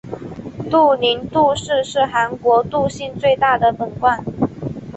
[0.71, 4.25] 杜陵杜氏是韩国杜姓最大的本贯。